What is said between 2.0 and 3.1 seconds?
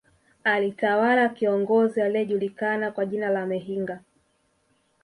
aliyejulikana kwa